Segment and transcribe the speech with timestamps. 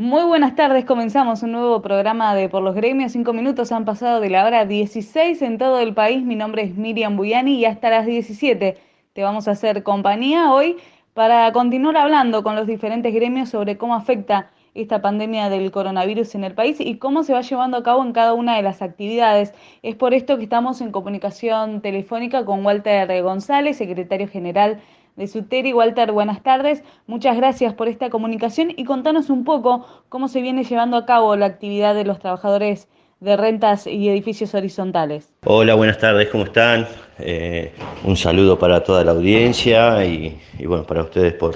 [0.00, 3.12] Muy buenas tardes, comenzamos un nuevo programa de Por los Gremios.
[3.12, 6.24] Cinco minutos han pasado de la hora 16 en todo el país.
[6.24, 8.78] Mi nombre es Miriam Buyani y hasta las 17
[9.12, 10.78] te vamos a hacer compañía hoy
[11.12, 16.44] para continuar hablando con los diferentes gremios sobre cómo afecta esta pandemia del coronavirus en
[16.44, 19.52] el país y cómo se va llevando a cabo en cada una de las actividades.
[19.82, 24.80] Es por esto que estamos en comunicación telefónica con Walter González, secretario general
[25.16, 25.72] de Suteri.
[25.72, 26.82] Walter, buenas tardes.
[27.06, 31.36] Muchas gracias por esta comunicación y contanos un poco cómo se viene llevando a cabo
[31.36, 32.88] la actividad de los trabajadores
[33.20, 35.32] de rentas y edificios horizontales.
[35.44, 36.88] Hola, buenas tardes, ¿cómo están?
[37.18, 37.72] Eh,
[38.04, 41.54] un saludo para toda la audiencia y, bueno, para ustedes por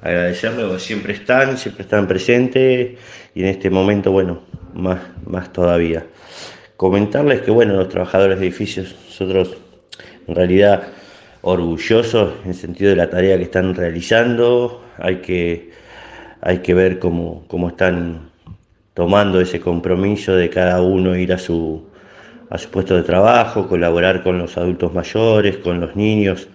[0.00, 2.98] agradecerme, siempre están, siempre están presentes
[3.34, 4.42] y en este momento, bueno,
[4.74, 6.06] más, más todavía.
[6.76, 9.56] Comentarles que, bueno, los trabajadores de edificios, nosotros
[10.26, 10.84] en realidad
[11.42, 15.70] orgullosos en el sentido de la tarea que están realizando, hay que,
[16.40, 18.30] hay que ver cómo, cómo están
[18.94, 21.84] tomando ese compromiso de cada uno ir a su,
[22.48, 26.48] a su puesto de trabajo, colaborar con los adultos mayores, con los niños,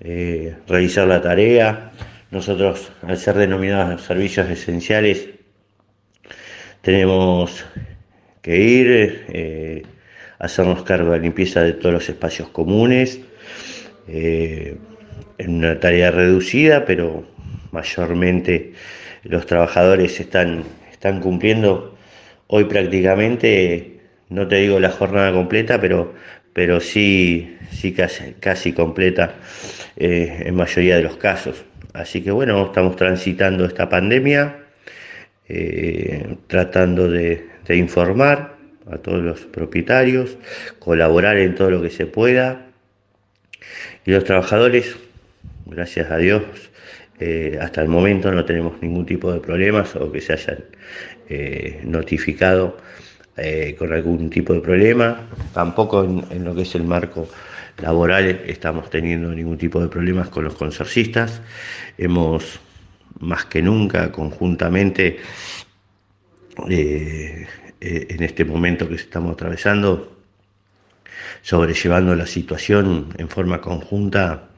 [0.00, 1.92] eh, realizar la tarea.
[2.30, 5.28] Nosotros, al ser denominados servicios esenciales,
[6.80, 7.64] tenemos
[8.40, 9.82] que ir, eh,
[10.38, 13.20] hacernos cargo de la limpieza de todos los espacios comunes,
[14.08, 14.76] eh,
[15.38, 17.24] en una tarea reducida, pero
[17.70, 18.72] mayormente
[19.24, 21.96] los trabajadores están, están cumpliendo
[22.48, 26.12] hoy prácticamente, no te digo la jornada completa, pero,
[26.52, 29.34] pero sí, sí casi, casi completa
[29.96, 31.64] eh, en mayoría de los casos.
[31.94, 34.58] Así que bueno, estamos transitando esta pandemia,
[35.48, 38.56] eh, tratando de, de informar
[38.90, 40.36] a todos los propietarios,
[40.78, 42.71] colaborar en todo lo que se pueda
[44.04, 44.96] y los trabajadores,
[45.66, 46.42] gracias a Dios,
[47.24, 50.58] eh, hasta el momento no tenemos ningún tipo de problemas o que se hayan
[51.28, 52.76] eh, notificado
[53.36, 55.28] eh, con algún tipo de problema.
[55.54, 57.28] Tampoco en, lo que es el marco
[57.78, 61.40] laboral estamos teniendo ningún tipo de problemas con los consorcistas.
[61.96, 62.58] Hemos
[63.20, 65.20] más que nunca conjuntamente
[66.68, 67.46] en
[68.22, 70.21] este momento que estamos atravesando
[71.42, 74.48] sobrellevando la situación en forma conjunta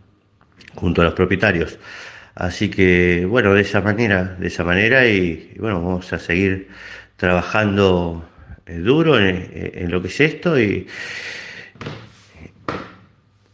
[0.74, 1.78] junto a los propietarios.
[2.34, 6.68] Así que bueno, de esa manera, de esa manera y, bueno, vamos a seguir
[7.16, 8.24] trabajando
[8.66, 10.86] eh, duro en, lo que es esto y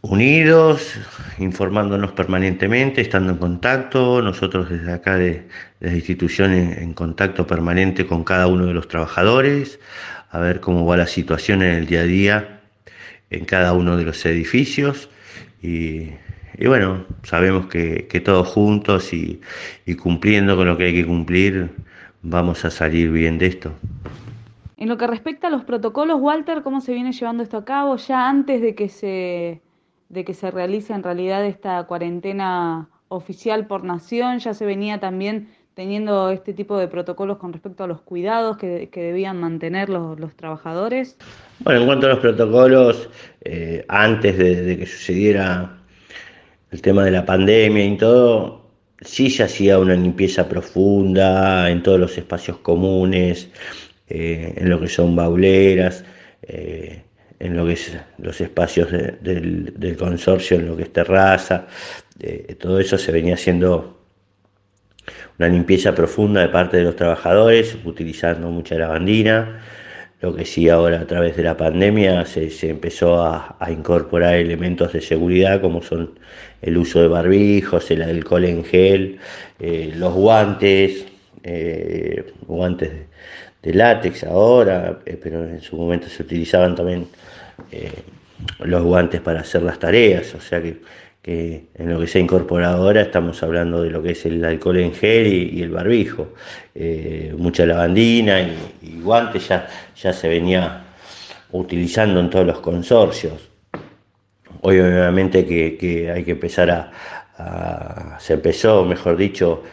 [0.01, 0.95] unidos,
[1.37, 5.47] informándonos permanentemente, estando en contacto, nosotros desde acá de,
[5.79, 9.79] las instituciones en contacto permanente con cada uno de los trabajadores,
[10.31, 12.60] a ver cómo va la situación en el día a día
[13.31, 15.09] en cada uno de los edificios
[15.63, 16.11] y,
[16.65, 19.41] bueno, sabemos que, todos juntos y,
[19.95, 21.71] cumpliendo con lo que hay que cumplir
[22.21, 23.73] vamos a salir bien de esto.
[24.77, 27.95] En lo que respecta a los protocolos, Walter, ¿cómo se viene llevando esto a cabo
[27.97, 29.61] ya antes de que se,
[30.09, 34.39] de que se realice en realidad esta cuarentena oficial por nación?
[34.39, 35.49] Ya se venía también
[35.81, 41.17] teniendo este tipo de protocolos con respecto a los cuidados que, debían mantener los, trabajadores?
[41.57, 43.09] Bueno, en cuanto a los protocolos,
[43.43, 45.79] eh, antes de, que sucediera
[46.69, 48.69] el tema de la pandemia y todo,
[49.01, 53.49] sí se hacía una limpieza profunda en todos los espacios comunes,
[54.07, 56.05] eh, en lo que son bauleras,
[56.43, 57.01] eh,
[57.39, 61.65] en lo que es los espacios del, del, consorcio, en lo que es terraza,
[62.59, 64.00] todo eso se venía haciendo
[65.41, 69.59] una limpieza profunda de parte de los trabajadores, utilizando mucha lavandina.
[70.21, 75.01] Lo que sí ahora a través de la pandemia se, empezó a, incorporar elementos de
[75.01, 76.11] seguridad como son
[76.61, 79.17] el uso de barbijos, el alcohol en gel,
[79.59, 81.07] eh, los guantes,
[81.43, 82.91] eh, guantes
[83.63, 87.07] de, látex ahora, eh, pero en su momento se utilizaban también
[88.59, 90.81] los guantes para hacer las tareas, o sea que
[91.21, 94.43] que en lo que se ha incorporado ahora estamos hablando de lo que es el
[94.43, 96.33] alcohol en gel y, el barbijo.
[96.73, 100.83] Eh, mucha lavandina y, guantes ya, ya se venía
[101.51, 103.33] utilizando en todos los consorcios.
[104.61, 106.69] Hoy obviamente que, hay que empezar
[107.37, 109.63] a, se empezó, mejor dicho,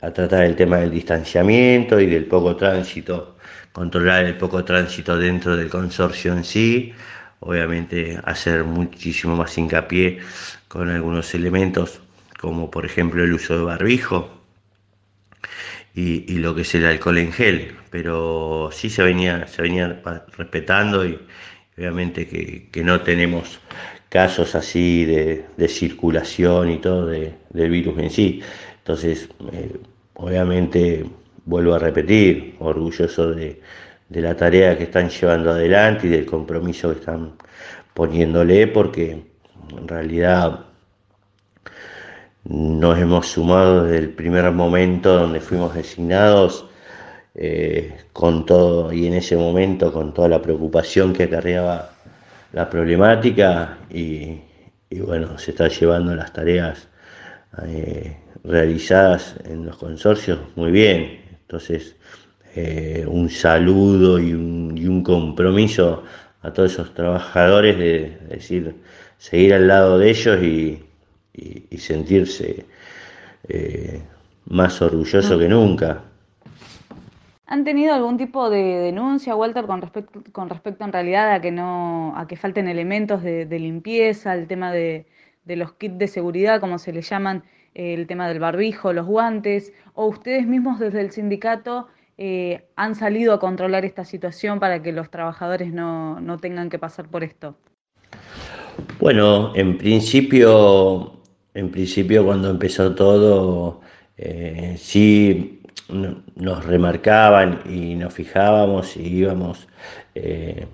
[0.00, 3.36] a tratar el tema del distanciamiento y del poco tránsito,
[3.72, 6.92] controlar el poco tránsito dentro del consorcio en sí,
[7.40, 10.20] obviamente hacer muchísimo más hincapié
[10.68, 12.00] con algunos elementos
[12.40, 14.36] como por ejemplo el uso de barbijo
[15.94, 20.02] y, lo que es el alcohol en gel, pero sí se venía, se venía
[20.36, 21.18] respetando y
[21.78, 23.60] obviamente que, no tenemos
[24.10, 28.42] casos así de, circulación y todo del virus en sí.
[28.78, 29.72] Entonces, eh,
[30.14, 31.06] obviamente
[31.46, 33.62] vuelvo a repetir, orgulloso de,
[34.08, 37.32] de la tarea que están llevando adelante y del compromiso que están
[37.94, 39.24] poniéndole, porque
[39.76, 40.66] en realidad
[42.44, 46.66] nos hemos sumado desde el primer momento donde fuimos designados
[47.34, 51.90] eh, con todo y en ese momento con toda la preocupación que acarreaba
[52.52, 54.40] la problemática y,
[54.90, 56.88] bueno, se está llevando las tareas
[57.66, 61.20] eh, realizadas en los consorcios muy bien.
[61.42, 61.96] Entonces,
[62.58, 66.04] eh, un saludo y un, y un, compromiso
[66.40, 68.74] a todos esos trabajadores de, decir,
[69.18, 70.82] seguir al lado de ellos y,
[71.34, 72.64] y, sentirse
[73.46, 74.00] eh,
[74.46, 75.38] más orgulloso mm.
[75.38, 76.02] que nunca.
[77.46, 81.52] ¿Han tenido algún tipo de denuncia, Walter, con respecto, con respecto en realidad a que
[81.52, 85.04] no, a que falten elementos de, limpieza, el tema de,
[85.44, 87.42] de, los kits de seguridad, como se les llaman,
[87.74, 93.34] el tema del barbijo, los guantes, o ustedes mismos desde el sindicato eh, han salido
[93.34, 97.56] a controlar esta situación para que los trabajadores no, tengan que pasar por esto?
[98.98, 101.20] Bueno, en principio,
[101.52, 103.80] en principio cuando empezó todo,
[104.16, 109.68] eh, sí nos remarcaban y nos fijábamos y íbamos
[110.14, 110.66] eh,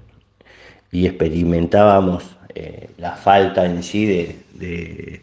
[0.91, 2.37] y experimentábamos
[2.99, 4.07] la falta en sí
[4.55, 5.23] de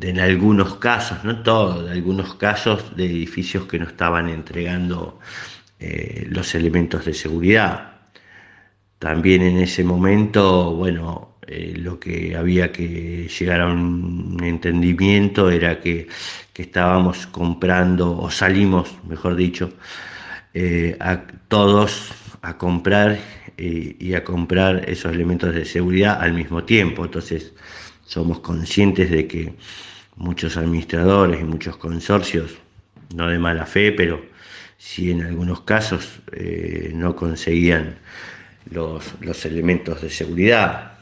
[0.00, 5.18] en algunos casos, no todos, de algunos casos de edificios que no estaban entregando
[5.78, 7.92] eh, los elementos de seguridad.
[8.98, 15.80] También en ese momento, bueno, eh, lo que había que llegar a un entendimiento era
[15.80, 16.08] que,
[16.54, 19.72] estábamos comprando, o salimos, mejor dicho,
[20.54, 22.12] eh, a todos
[22.42, 23.18] a comprar
[23.56, 27.04] y a comprar esos elementos de seguridad al mismo tiempo.
[27.04, 27.52] Entonces,
[28.12, 29.54] somos conscientes de que
[30.16, 32.58] muchos administradores y muchos consorcios,
[33.14, 34.22] no de mala fe, pero
[34.76, 37.96] sí en algunos casos eh, no conseguían
[38.70, 40.92] los, los elementos de seguridad.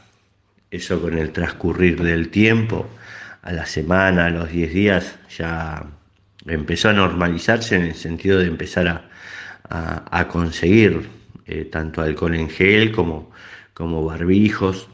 [0.71, 2.87] Eso con el transcurrir del tiempo,
[3.41, 5.85] a la semana, a los 10 días, ya
[6.45, 11.09] empezó a normalizarse en el sentido de empezar a, a, conseguir
[11.45, 13.31] eh, tanto alcohol en gel como,
[13.73, 14.87] como barbijos,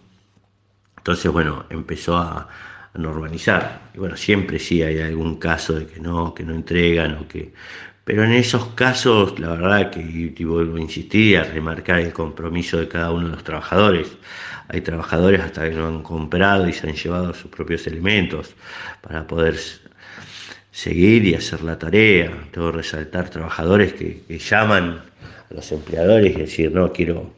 [1.08, 2.50] entonces, bueno, empezó a,
[2.96, 3.92] normalizar.
[3.94, 7.54] Y bueno, siempre sí hay algún caso de que no, que no entregan o que...
[8.04, 12.78] Pero en esos casos, la verdad que, y vuelvo a insistir a remarcar el compromiso
[12.80, 14.18] de cada uno de los trabajadores.
[14.68, 18.56] Hay trabajadores hasta que no han comprado y se han llevado sus propios elementos
[19.02, 19.58] para poder
[20.72, 22.32] seguir y hacer la tarea.
[22.52, 25.04] Tengo que resaltar trabajadores que llaman
[25.52, 27.32] a los empleadores y decir, no, quiero,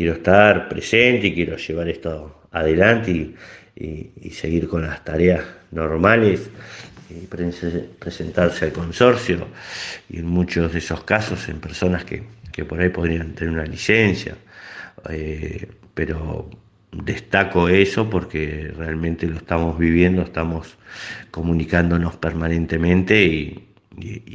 [0.00, 3.34] quiero estar presente y quiero llevar esto adelante
[3.76, 6.48] y, seguir con las tareas normales
[7.10, 9.48] y presentarse al consorcio
[10.08, 12.24] y en muchos de esos casos en personas que,
[12.64, 14.36] por ahí podrían tener una licencia,
[15.10, 16.48] eh, pero
[16.92, 20.78] destaco eso porque realmente lo estamos viviendo, estamos
[21.30, 23.66] comunicándonos permanentemente y,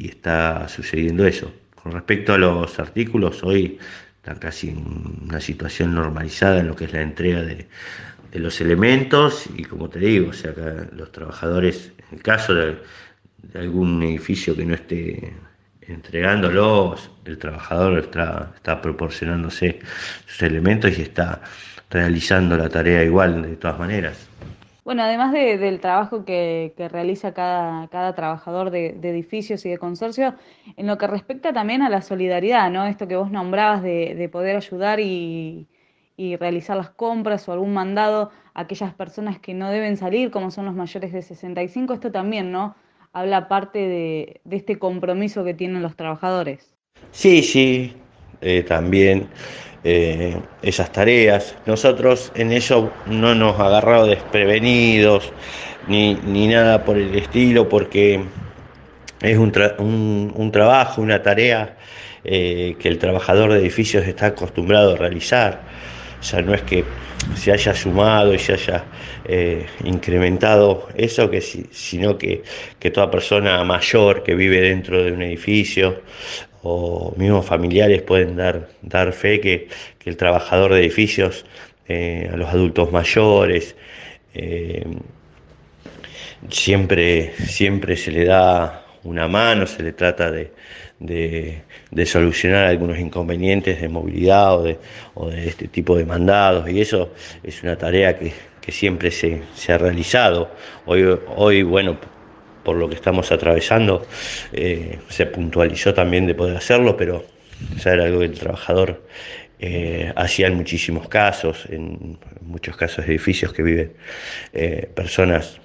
[0.07, 1.51] está sucediendo eso.
[1.73, 3.79] Con respecto a los artículos, hoy
[4.25, 4.83] está casi en
[5.29, 7.67] una situación normalizada en lo que es la entrega de,
[8.33, 10.51] los elementos y como te digo, o sea,
[10.91, 12.77] los trabajadores, en el caso de,
[13.53, 15.33] algún edificio que no esté
[15.81, 19.79] entregándolos, el trabajador está proporcionándose
[20.25, 21.41] sus elementos y está
[21.89, 24.27] realizando la tarea igual de todas maneras.
[24.85, 30.35] Bueno, además del trabajo que, realiza cada, cada trabajador de, edificios y de consorcio,
[30.77, 32.85] en lo que respecta también a la solidaridad, ¿no?
[32.85, 35.67] Esto que vos nombrabas de, poder ayudar y,
[36.39, 40.65] realizar las compras o algún mandado a aquellas personas que no deben salir, como son
[40.65, 42.75] los mayores de 65, esto también, ¿no?
[43.11, 46.75] Habla parte de, este compromiso que tienen los trabajadores.
[47.09, 47.95] Sí, sí,
[48.39, 49.29] eh, también
[49.87, 51.55] eh, esas tareas.
[51.67, 55.31] Nosotros en eso no nos agarrado desprevenidos
[55.87, 58.25] ni, ni nada por el estilo, porque
[59.21, 61.77] es un, un, trabajo, una tarea
[62.23, 65.61] eh, que el trabajador de edificios está acostumbrado a realizar.
[66.25, 66.83] O sea, no es que
[67.35, 68.83] se haya sumado y se haya
[69.25, 72.41] eh, incrementado eso, que, sino que,
[72.79, 76.01] que toda persona mayor que vive dentro de un edificio
[76.63, 79.67] o mismos familiares pueden dar, dar fe que,
[80.03, 81.45] el trabajador de edificios,
[81.87, 83.75] eh, a los adultos mayores,
[84.33, 84.83] eh,
[86.49, 90.51] siempre, siempre se le da una mano, se le trata de,
[92.05, 94.77] solucionar algunos inconvenientes de movilidad o de,
[95.13, 98.33] o de, este tipo de mandados y eso es una tarea que,
[98.67, 100.49] siempre se, se, ha realizado.
[100.87, 101.99] Hoy, hoy, bueno,
[102.63, 104.07] por lo que estamos atravesando,
[104.51, 107.23] eh, se puntualizó también de poder hacerlo, pero
[107.77, 109.03] ya era algo que el trabajador
[109.59, 113.93] eh, hacía en muchísimos casos, en muchos casos de edificios que viven
[114.51, 115.61] eh, personas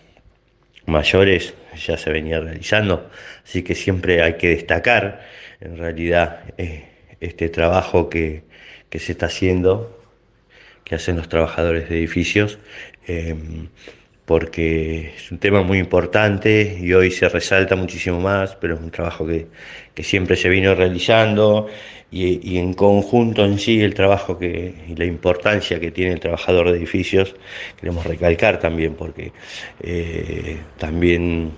[0.90, 1.54] mayores,
[1.87, 3.11] ya se venía realizando,
[3.44, 5.20] así que siempre hay que destacar
[5.61, 6.40] en realidad
[7.20, 8.42] este trabajo que,
[8.88, 9.97] que se está haciendo
[10.90, 12.59] que hacen los trabajadores de edificios,
[13.06, 13.68] em,
[14.30, 18.92] porque es un tema muy importante y hoy se resalta muchísimo más, pero es un
[18.92, 19.49] trabajo que,
[20.04, 21.66] siempre se vino realizando
[22.12, 26.70] y, en conjunto en sí el trabajo que, y la importancia que tiene el trabajador
[26.70, 27.34] de edificios,
[27.80, 29.32] queremos recalcar también, porque
[29.82, 31.50] eh, también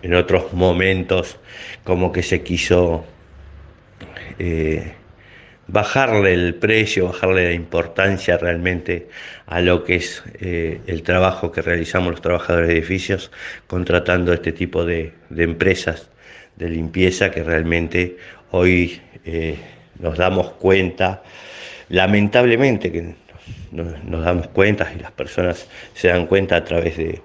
[0.00, 1.36] en otros momentos
[1.84, 3.04] como que se quiso...
[4.38, 4.99] Eh,
[5.72, 9.08] bajarle el precio, bajarle la importancia realmente
[9.46, 13.30] a lo que es eh, el trabajo que realizamos los trabajadores de edificios,
[13.66, 16.10] contratando este tipo de, empresas
[16.56, 18.16] de limpieza que realmente
[18.50, 19.56] hoy eh,
[19.98, 21.22] nos damos cuenta,
[21.88, 23.14] lamentablemente, que
[23.72, 27.20] nos, damos cuenta y las personas se dan cuenta a través de,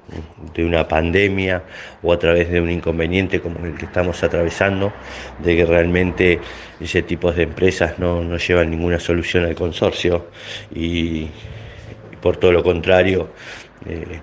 [0.58, 1.64] una pandemia
[2.04, 4.94] o a través de un inconveniente como el que estamos atravesando,
[5.40, 6.40] de que realmente
[6.80, 10.28] ese tipo de empresas no, no llevan ninguna solución al consorcio
[10.74, 11.28] y,
[12.22, 13.30] por todo lo contrario,
[13.88, 14.20] eh,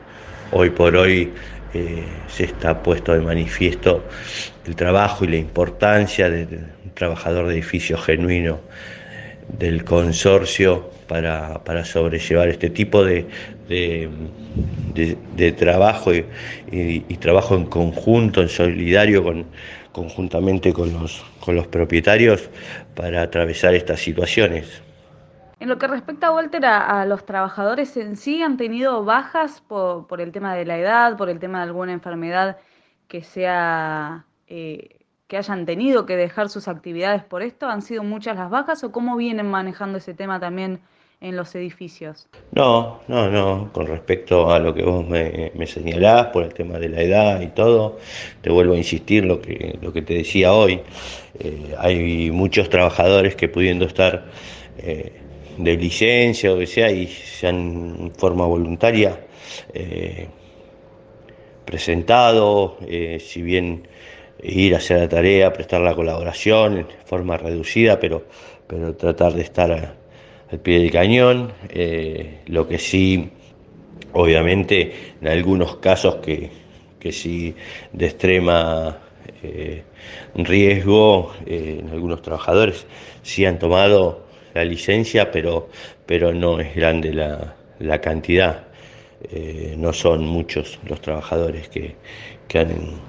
[0.52, 1.32] hoy por hoy
[1.74, 4.04] eh, se está puesto de manifiesto
[4.66, 6.44] el trabajo y la importancia de
[6.84, 8.60] un trabajador de edificio genuino
[9.58, 13.28] del consorcio para, para sobrellevar este tipo de,
[13.68, 19.44] de, trabajo y, trabajo en conjunto, en solidario con,
[19.92, 22.48] conjuntamente con los, con los propietarios
[22.94, 24.80] para atravesar estas situaciones.
[25.60, 30.22] En lo que respecta, Walter, a, los trabajadores en sí, ¿han tenido bajas por, por,
[30.22, 32.56] el tema de la edad, por el tema de alguna enfermedad
[33.06, 37.68] que sea eh, que hayan tenido que dejar sus actividades por esto?
[37.68, 40.80] ¿Han sido muchas las bajas o cómo vienen manejando ese tema también
[41.22, 42.26] en los edificios?
[42.50, 43.72] No, no, no.
[43.72, 47.46] Con respecto a lo que vos me, señalás por el tema de la edad y
[47.48, 47.98] todo,
[48.42, 50.80] te vuelvo a insistir lo que, lo que te decía hoy.
[51.38, 54.26] Eh, hay muchos trabajadores que pudiendo estar
[54.78, 55.12] eh,
[55.56, 57.56] de licencia o que sea y sean
[58.00, 59.20] en forma voluntaria
[59.72, 60.26] eh,
[61.64, 62.78] presentado,
[63.20, 63.86] si bien
[64.42, 68.24] ir a hacer la tarea, prestar la colaboración en forma reducida, pero,
[68.66, 70.01] pero tratar de estar
[70.52, 71.52] al pie del cañón.
[71.70, 73.30] Eh, lo que sí,
[74.12, 76.50] obviamente, en algunos casos que,
[77.00, 77.54] que sí
[77.92, 78.98] de extrema
[79.42, 79.82] eh,
[80.34, 82.86] riesgo, eh, en algunos trabajadores
[83.22, 85.68] sí han tomado la licencia, pero,
[86.06, 88.64] pero no es grande la, la cantidad.
[89.76, 91.94] no son muchos los trabajadores que,
[92.48, 93.00] que han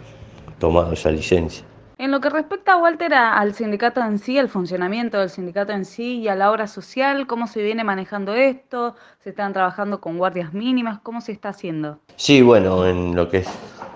[0.59, 1.65] tomado esa licencia.
[2.03, 6.17] En lo que respecta, Walter, al sindicato en sí, al funcionamiento del sindicato en sí
[6.19, 8.97] y a la obra social, ¿cómo se viene manejando esto?
[9.23, 10.99] ¿Se están trabajando con guardias mínimas?
[11.01, 11.99] ¿Cómo se está haciendo?
[12.17, 13.47] Sí, bueno, en lo que es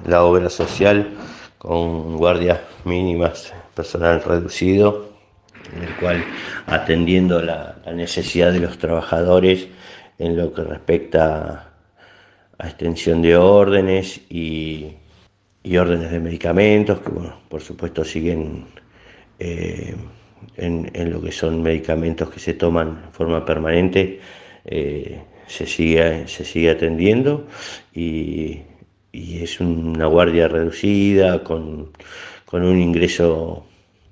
[0.05, 1.17] la obra social,
[1.57, 5.09] con guardias mínimas, personal reducido,
[5.75, 6.23] en el cual
[6.67, 9.67] atendiendo la, la necesidad de los trabajadores
[10.17, 11.73] en lo que respecta
[12.57, 14.95] a extensión de órdenes y
[15.67, 18.65] y órdenes de medicamentos, que bueno, por supuesto siguen
[19.37, 19.95] eh,
[20.55, 24.19] en, lo que son medicamentos que se toman en forma permanente,
[24.65, 27.47] eh, se, sigue, se sigue atendiendo
[27.93, 28.61] y,
[29.13, 31.91] es una guardia reducida, con,
[32.51, 33.65] un ingreso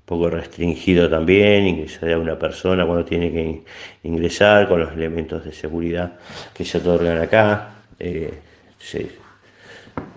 [0.04, 3.62] poco restringido también, ingresaría una persona cuando tiene que
[4.02, 6.18] ingresar con los elementos de seguridad
[6.52, 7.76] que se otorgan acá.
[8.00, 8.34] Eh,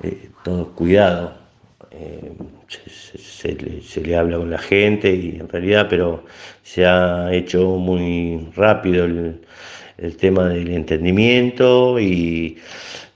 [0.03, 1.33] eh, todo cuidado.
[1.91, 2.31] Eh,
[2.67, 6.25] se, le, habla con la gente y en realidad, pero
[6.61, 12.57] se ha hecho muy rápido el, tema del entendimiento y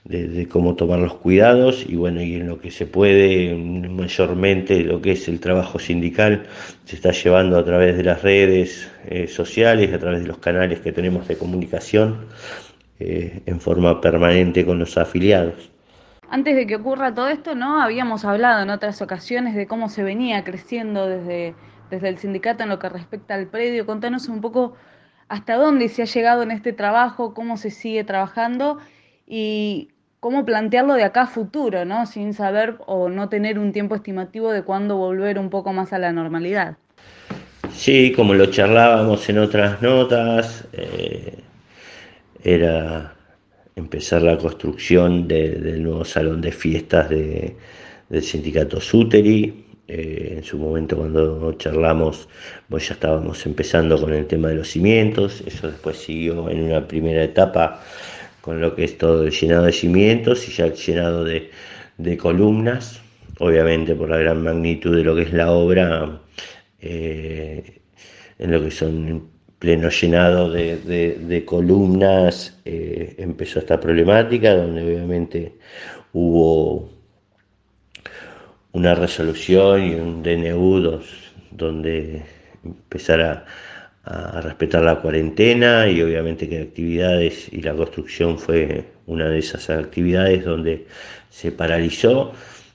[0.04, 5.00] de, cómo tomar los cuidados y bueno, y en lo que se puede, mayormente lo
[5.00, 6.46] que es el trabajo sindical,
[6.84, 10.80] se está llevando a través de las redes eh, sociales, a través de los canales
[10.80, 12.26] que tenemos de comunicación
[12.98, 15.73] en forma permanente con los afiliados.
[16.30, 17.80] Antes de que ocurra todo esto, ¿no?
[17.80, 21.54] Habíamos hablado en otras ocasiones de cómo se venía creciendo desde,
[21.90, 23.86] desde el sindicato en lo que respecta al predio.
[23.86, 24.74] Contanos un poco
[25.28, 28.78] hasta dónde se ha llegado en este trabajo, cómo se sigue trabajando
[29.26, 29.90] y
[30.20, 32.06] cómo plantearlo de acá a futuro, ¿no?
[32.06, 35.98] Sin saber o no tener un tiempo estimativo de cuándo volver un poco más a
[35.98, 36.76] la normalidad.
[37.72, 41.42] Sí, como lo charlábamos en otras notas, eh,
[42.42, 43.13] era
[43.76, 47.56] empezar la construcción del nuevo salón de fiestas de,
[48.08, 49.64] del sindicato Suteri.
[49.86, 52.28] Eh, en su momento cuando charlamos,
[52.70, 56.88] pues ya estábamos empezando con el tema de los cimientos, eso después siguió en una
[56.88, 57.82] primera etapa
[58.40, 61.50] con lo que es todo llenado de cimientos y ya el llenado de,
[62.16, 63.02] columnas,
[63.38, 66.22] obviamente por la gran magnitud de lo que es la obra,
[66.80, 67.80] eh,
[68.38, 69.33] en lo que son
[69.64, 75.54] pleno llenado de, columnas, eh, empezó esta problemática, donde obviamente
[76.12, 76.90] hubo
[78.72, 81.00] una resolución y un DNU
[81.50, 82.22] donde
[82.62, 83.44] empezar a,
[84.42, 90.44] respetar la cuarentena y obviamente que actividades y la construcción fue una de esas actividades
[90.44, 90.86] donde
[91.30, 92.32] se paralizó.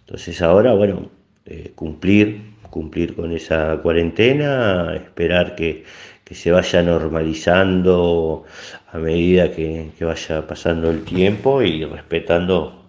[0.07, 1.07] Entonces ahora, bueno,
[1.45, 2.41] eh, cumplir,
[2.71, 5.83] cumplir con esa cuarentena, esperar que,
[6.35, 8.45] se vaya normalizando
[8.91, 12.85] a medida que, vaya pasando el tiempo y respetando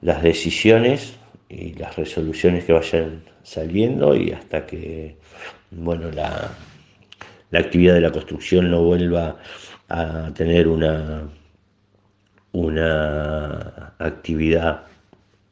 [0.00, 1.16] las decisiones
[1.48, 5.16] y las resoluciones que vayan saliendo y hasta que
[5.70, 6.50] bueno la,
[7.52, 9.36] actividad de la construcción no vuelva
[9.88, 11.28] a tener una
[12.52, 14.82] una actividad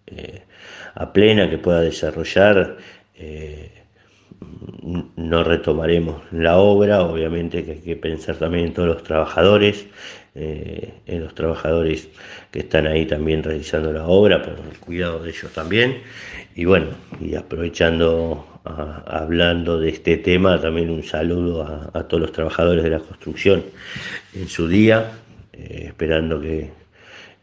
[0.06, 0.42] eh,
[0.94, 2.76] a plena que pueda desarrollar
[3.14, 3.77] eh,
[5.16, 9.86] no retomaremos la obra obviamente que hay que pensar también en todos los trabajadores
[10.40, 12.08] eh, en los trabajadores
[12.52, 15.98] que están ahí también realizando la obra, por el cuidado de ellos también.
[16.54, 16.86] Y bueno,
[17.20, 23.00] y aprovechando, hablando de este tema, también un saludo a, todos los trabajadores de la
[23.00, 23.64] construcción
[24.32, 25.10] en su día,
[25.54, 26.70] eh, esperando que,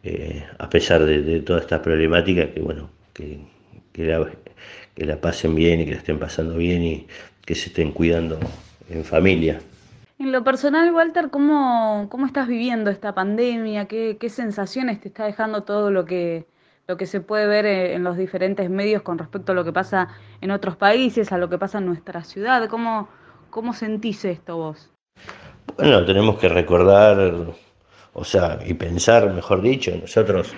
[0.03, 3.39] eh, a pesar de, toda esta problemática, que bueno, que,
[3.97, 4.25] la,
[4.95, 7.07] que la pasen bien y que la estén pasando bien y
[7.45, 8.39] que se estén cuidando
[8.89, 9.59] en familia.
[10.17, 13.85] En lo personal, Walter, ¿cómo, cómo estás viviendo esta pandemia?
[13.85, 16.45] ¿Qué, ¿Qué, sensaciones te está dejando todo lo que,
[16.87, 19.73] lo que se puede ver eh, en los diferentes medios con respecto a lo que
[19.73, 20.07] pasa
[20.39, 22.69] en otros países, a lo que pasa en nuestra ciudad?
[22.69, 23.09] ¿Cómo,
[23.49, 24.89] cómo sentís esto vos?
[25.75, 27.17] Bueno, tenemos que recordar,
[28.13, 30.53] o sea, y pensar, mejor dicho, nosotros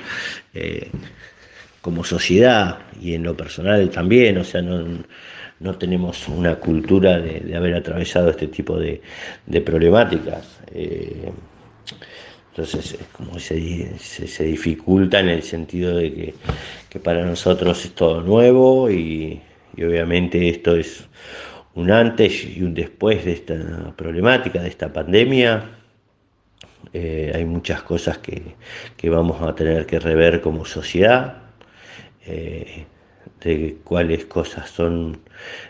[0.54, 0.92] eh,
[1.82, 5.04] como sociedad y en lo personal también, o sea, no
[5.60, 9.02] no tenemos una cultura de, haber atravesado este tipo de,
[9.62, 10.60] problemáticas.
[10.74, 11.32] Eh,
[12.50, 16.34] entonces, como se, se, dificulta en el sentido de
[16.90, 19.40] que, para nosotros es todo nuevo y,
[19.78, 21.08] obviamente esto es
[21.76, 25.70] un antes y un después de esta problemática, de esta pandemia.
[26.94, 28.56] Eh, hay muchas cosas que,
[29.10, 31.47] vamos a tener que rever como sociedad.
[32.28, 32.86] Eh,
[33.42, 35.20] de cuáles cosas son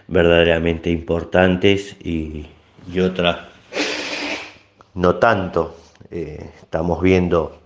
[0.07, 2.47] verdaderamente importantes y,
[2.99, 3.39] otras
[4.93, 5.75] no tanto.
[6.09, 7.61] Eh, estamos viendo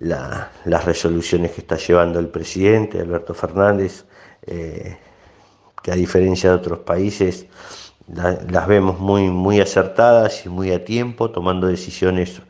[0.00, 4.04] las resoluciones que está llevando el presidente Alberto Fernández,
[4.46, 4.96] eh,
[5.82, 7.46] que a diferencia de otros países
[8.08, 12.42] las vemos muy, muy acertadas y muy a tiempo, tomando decisiones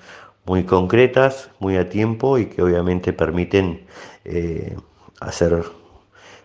[0.46, 3.84] muy concretas, muy a tiempo y que obviamente permiten
[5.20, 5.62] hacer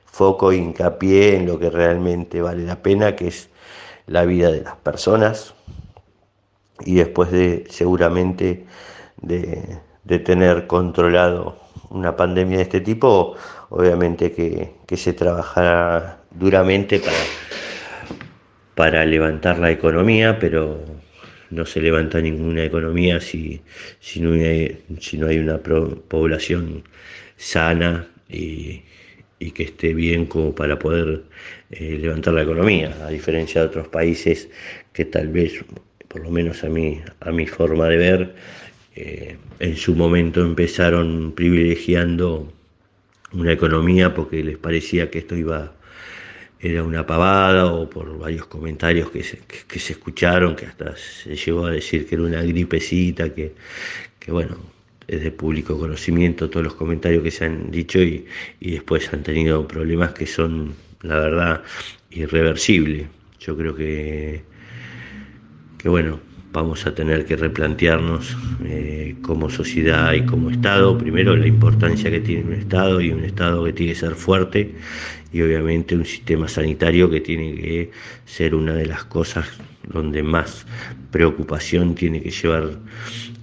[0.05, 3.49] foco e hincapié en lo que realmente vale la pena, que es
[4.07, 5.53] la vida de las personas.
[6.85, 8.65] Y después de seguramente
[9.21, 9.79] de,
[10.23, 11.57] tener controlado
[11.89, 13.35] una pandemia de este tipo,
[13.69, 17.17] obviamente que, se trabajará duramente para,
[18.75, 20.79] para levantar la economía, pero
[21.49, 23.61] no se levanta ninguna economía si,
[23.99, 24.31] si, no,
[24.99, 26.83] si no hay una población
[27.37, 28.81] sana y,
[29.39, 31.23] y que esté bien como para poder
[31.71, 34.49] eh, levantar la economía, a diferencia de otros países
[34.93, 35.63] que tal vez,
[36.07, 38.35] por lo menos a mí, a mi forma de ver,
[38.95, 42.51] eh, en su momento empezaron privilegiando
[43.33, 45.73] una economía porque les parecía que esto iba
[46.59, 51.35] era una pavada o por varios comentarios que se, que, se escucharon, que hasta se
[51.35, 53.53] llegó a decir que era una gripecita, que,
[54.19, 54.57] que bueno,
[55.07, 58.25] es de público conocimiento todos los comentarios que se han dicho y,
[58.59, 61.63] después han tenido problemas que son, la verdad,
[62.11, 63.07] irreversibles.
[63.39, 64.43] Yo creo que,
[65.77, 66.19] que bueno,
[66.55, 72.21] vamos a tener que replantearnos eh, como sociedad y como Estado, primero la importancia que
[72.21, 74.73] tiene un Estado y un Estado que tiene que ser fuerte
[75.33, 77.91] y obviamente un sistema sanitario que tiene que
[78.25, 79.45] ser una de las cosas
[79.83, 80.65] donde más
[81.11, 82.79] preocupación tiene que llevar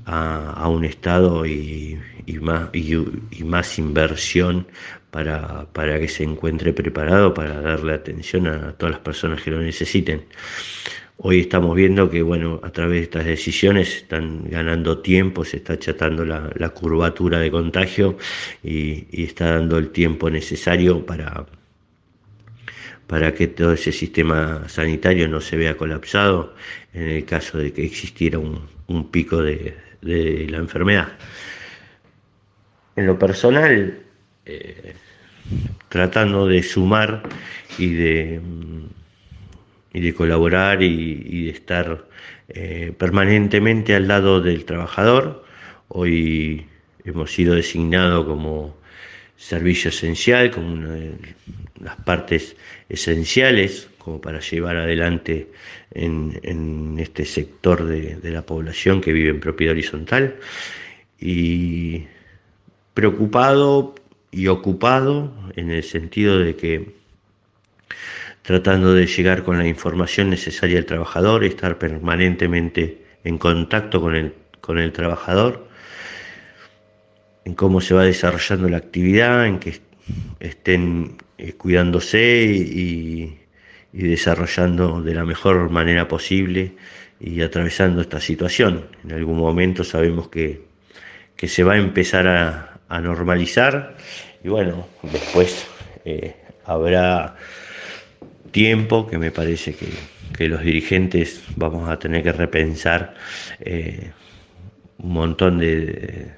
[0.07, 1.99] a, un Estado y,
[2.41, 4.67] más, inversión
[5.11, 9.61] para, para, que se encuentre preparado para darle atención a todas las personas que lo
[9.61, 10.25] necesiten.
[11.25, 15.75] Hoy estamos viendo que, bueno, a través de estas decisiones están ganando tiempo, se está
[15.75, 18.17] achatando la, curvatura de contagio
[18.65, 21.47] y, está dando el tiempo necesario para,
[23.07, 26.55] para que todo ese sistema sanitario no se vea colapsado
[26.93, 31.09] en el caso de que existiera un, pico de, la enfermedad.
[32.97, 33.99] En lo personal,
[34.45, 34.95] eh,
[35.89, 37.23] tratando de sumar
[37.79, 38.41] y de
[39.95, 42.07] y de colaborar y, de estar
[42.49, 45.45] eh, permanentemente al lado del trabajador.
[45.89, 46.67] Hoy
[47.05, 48.77] hemos sido designados como
[49.43, 51.17] servicio esencial, como una de
[51.81, 52.57] las partes
[52.89, 55.49] esenciales como para llevar adelante
[55.91, 60.37] en, este sector de, de, la población que vive en propiedad horizontal.
[61.19, 62.07] Y
[62.95, 63.95] preocupado
[64.31, 66.95] y ocupado en el sentido de que
[68.43, 74.35] tratando de llegar con la información necesaria al trabajador, estar permanentemente en contacto con el,
[74.61, 75.69] con el trabajador,
[77.45, 79.81] en cómo se va desarrollando la actividad, en que
[80.41, 83.39] estén eh, cuidándose y,
[83.93, 86.73] desarrollando de la mejor manera posible
[87.21, 88.87] y atravesando esta situación.
[89.05, 90.63] En algún momento sabemos que,
[91.37, 92.69] se va a empezar a,
[93.01, 93.97] normalizar
[94.45, 95.67] y bueno, después
[96.05, 97.37] eh, habrá
[98.51, 103.15] tiempo que me parece que, los dirigentes vamos a tener que repensar
[103.61, 104.11] eh,
[104.99, 106.33] un montón de,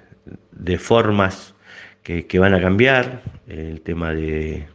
[0.79, 1.55] formas
[2.03, 4.67] que, van a cambiar, el tema de,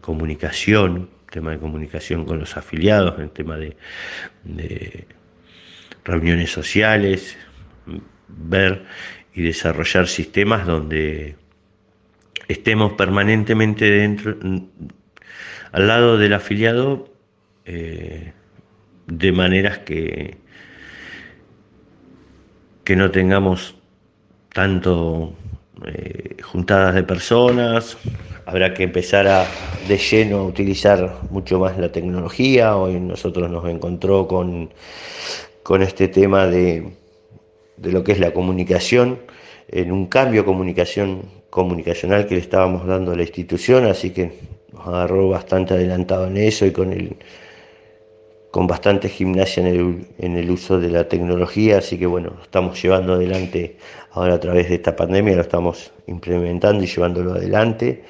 [0.00, 3.76] comunicación, el tema de comunicación con los afiliados, el tema de,
[4.44, 5.06] de
[6.04, 7.36] reuniones sociales,
[8.28, 8.84] ver
[9.34, 11.36] y desarrollar sistemas donde
[12.48, 14.36] estemos permanentemente dentro
[15.72, 17.12] al lado del afiliado
[17.64, 18.32] eh,
[19.06, 20.36] de maneras que,
[22.84, 23.76] que no tengamos
[24.54, 25.34] tanto
[25.84, 27.98] eh, juntadas de personas,
[28.46, 29.44] habrá que empezar a
[29.88, 32.76] de lleno a utilizar mucho más la tecnología.
[32.76, 34.70] Hoy nosotros nos encontró con,
[35.62, 36.96] con este tema de,
[37.76, 39.18] de lo que es la comunicación,
[39.68, 44.38] en un cambio comunicación, comunicacional que le estábamos dando a la institución, así que
[44.72, 47.16] nos agarró bastante adelantado en eso y con el
[48.54, 53.78] con bastante gimnasia en el, uso de la tecnología, así que bueno, estamos llevando adelante
[54.12, 58.04] ahora a través de esta pandemia, lo estamos implementando y llevándolo adelante.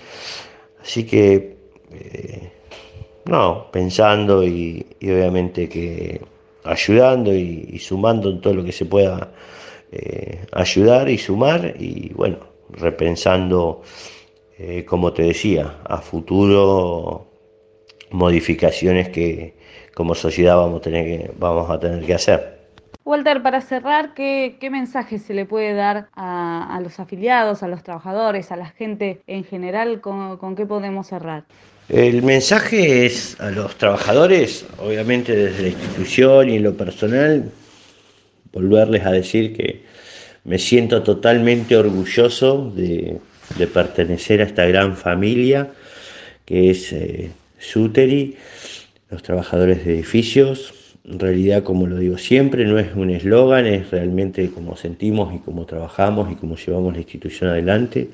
[0.83, 1.57] Así que,
[1.92, 2.52] eh,
[3.24, 6.20] no, pensando y, obviamente que
[6.64, 9.33] ayudando y, sumando en todo lo que se pueda
[9.90, 12.37] eh, ayudar y sumar y bueno,
[12.68, 13.80] repensando
[14.59, 17.28] eh, como te decía, a futuro
[18.11, 19.63] modificaciones que
[19.94, 22.54] como sociedad vamos a tener que, vamos a tener que hacer.
[23.04, 28.50] Walter, para cerrar, ¿qué, mensaje se le puede dar a, los afiliados, a los trabajadores,
[28.50, 30.00] a la gente en general?
[30.00, 31.44] ¿Con, qué podemos cerrar?
[31.90, 37.52] El mensaje es a los trabajadores, obviamente desde la institución y en lo personal,
[38.52, 39.85] volverles a decir que
[40.44, 43.18] me siento totalmente orgulloso de,
[43.59, 45.70] de pertenecer a esta gran familia
[46.44, 48.37] que es eh, Suteri,
[49.10, 50.74] los trabajadores de edificios.
[51.04, 55.38] En realidad, como lo digo siempre, no es un eslogan, es realmente como sentimos y
[55.38, 58.10] cómo trabajamos y cómo llevamos la institución adelante.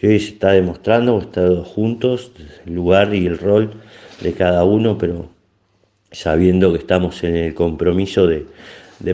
[0.00, 2.32] Y hoy se está demostrando, hemos estado juntos,
[2.66, 3.72] el lugar y el rol
[4.20, 5.28] de cada uno, pero
[6.12, 8.46] sabiendo que estamos en el compromiso de,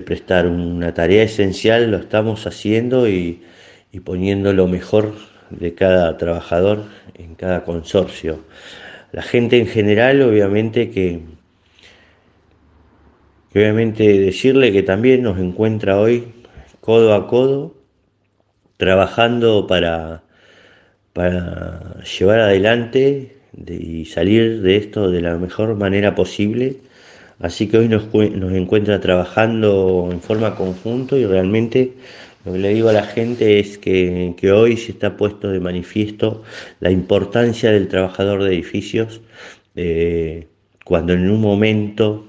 [0.03, 3.43] prestar una tarea esencial, lo estamos haciendo y,
[3.93, 5.15] y poniendo lo mejor
[5.51, 6.85] de cada trabajador
[7.15, 8.41] en cada consorcio.
[9.13, 11.21] La gente en general, obviamente que,
[13.55, 16.29] obviamente decirle que también nos encuentra hoy
[16.81, 17.75] codo a codo,
[18.77, 20.23] trabajando para,
[21.13, 26.77] para llevar adelante y salir de esto de la mejor manera posible.
[27.41, 31.95] Así que hoy nos, nos encuentra trabajando en forma conjunto y realmente
[32.45, 36.43] lo que le digo a la gente es que, hoy se está puesto de manifiesto
[36.81, 39.21] la importancia del trabajador de edificios,
[39.77, 40.49] eh,
[40.85, 42.27] cuando en un momento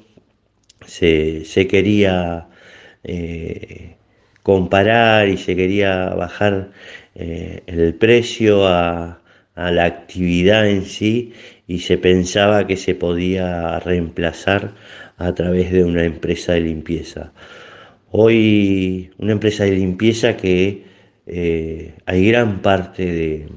[0.86, 2.48] se, quería
[3.04, 3.96] eh,
[4.44, 6.72] comparar y se quería bajar
[7.16, 9.22] eh, el precio a,
[9.56, 11.34] a la actividad en sí
[11.68, 14.74] y se pensaba que se podía reemplazar
[15.18, 17.32] a través de una empresa de limpieza.
[18.12, 20.84] Hoy una empresa de limpieza que
[21.26, 23.48] eh, hay gran parte de,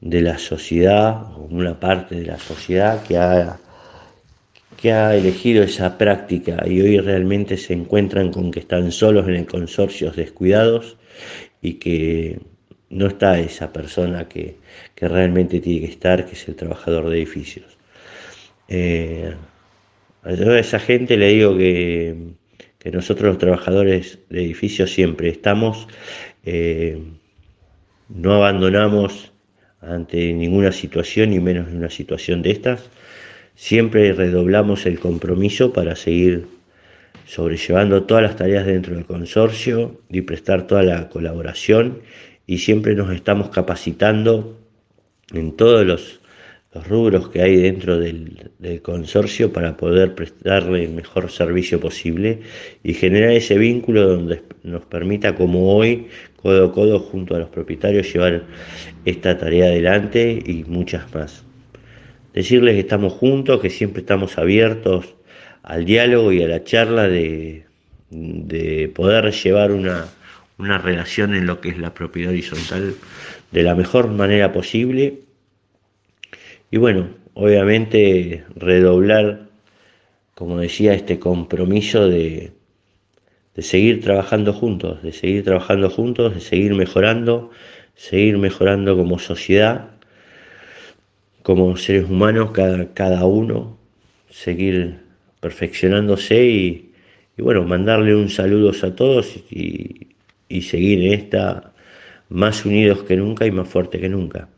[0.00, 3.58] de la sociedad, una parte de la sociedad que ha,
[4.80, 9.34] que ha elegido esa práctica y hoy realmente se encuentran con que están solos en
[9.34, 10.96] el consorcio descuidados
[11.60, 12.40] y que
[12.90, 14.56] no está esa persona que,
[14.96, 17.78] realmente tiene que estar, que es el trabajador de edificios.
[18.68, 19.34] Eh,
[20.22, 22.14] a esa gente le digo que,
[22.84, 25.88] nosotros los trabajadores de edificios siempre estamos,
[26.44, 27.02] eh,
[28.08, 29.32] no abandonamos
[29.80, 32.88] ante ninguna situación y menos en una situación de estas.
[33.54, 36.46] Siempre redoblamos el compromiso para seguir
[37.26, 42.00] sobrellevando todas las tareas dentro del consorcio y prestar toda la colaboración
[42.46, 44.58] y siempre nos estamos capacitando
[45.34, 46.20] en todos los,
[46.74, 48.50] rubros que hay dentro del,
[48.82, 52.40] consorcio para poder prestarle el mejor servicio posible
[52.82, 57.48] y generar ese vínculo donde nos permita como hoy codo a codo junto a los
[57.48, 58.44] propietarios llevar
[59.04, 61.44] esta tarea adelante y muchas más
[62.38, 65.16] decirles que estamos juntos, que siempre estamos abiertos
[65.64, 67.64] al diálogo y a la charla de,
[68.94, 70.06] poder llevar una,
[70.56, 72.94] una relación en lo que es la propiedad horizontal
[73.50, 75.27] de la mejor manera posible.
[76.70, 79.48] Y bueno, obviamente redoblar,
[80.34, 82.52] como decía, este compromiso de,
[83.54, 87.50] de seguir trabajando juntos, de seguir trabajando juntos, de seguir mejorando,
[87.94, 89.98] seguir mejorando como sociedad
[91.48, 93.78] como seres humanos, cada, cada uno,
[94.28, 95.00] seguir
[95.40, 96.92] perfeccionándose y,
[97.38, 100.08] bueno, mandarle un saludo a todos y,
[100.60, 101.72] seguir en esta
[102.28, 104.50] más unidos que nunca y más fuerte que nunca.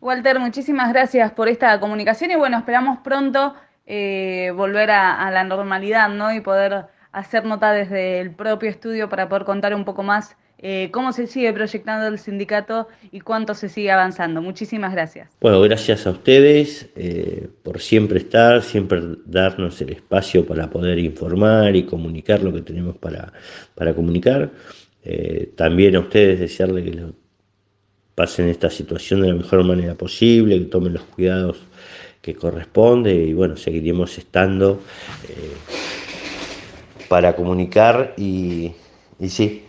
[0.00, 3.54] Walter, muchísimas gracias por esta comunicación y bueno, esperamos pronto
[3.86, 6.32] eh, volver a, la normalidad ¿no?
[6.32, 10.90] y poder hacer nota desde el propio estudio para poder contar un poco más eh,
[10.90, 14.42] cómo se sigue proyectando el sindicato y cuánto se sigue avanzando.
[14.42, 15.30] Muchísimas gracias.
[15.40, 21.76] Bueno, gracias a ustedes eh, por siempre estar, siempre darnos el espacio para poder informar
[21.76, 23.32] y comunicar lo que tenemos para,
[23.74, 24.50] para comunicar.
[25.04, 26.90] Eh, también a ustedes desearle que
[28.18, 31.58] pasen esta situación de la mejor manera posible, que tomen los cuidados
[32.20, 34.80] que corresponde y bueno, seguiremos estando
[37.08, 38.72] para comunicar y,
[39.20, 39.64] y sí,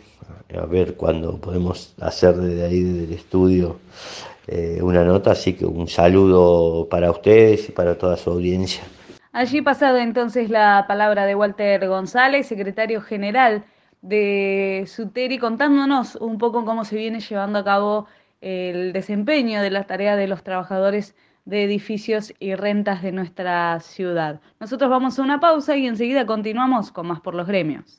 [0.58, 3.80] a ver cuándo podemos hacer desde ahí, desde el estudio,
[4.48, 5.32] eh, una nota.
[5.32, 8.84] Así que un saludo para ustedes y para toda su audiencia.
[9.32, 13.64] Allí pasado entonces la palabra de Walter González, secretario general
[14.02, 18.08] de Suteri, contándonos un poco cómo se viene llevando a cabo
[18.42, 24.42] el desempeño de las tareas de los trabajadores de edificios y rentas de nuestra ciudad.
[24.60, 27.98] Nosotros vamos a una pausa y enseguida continuamos con más por los gremios.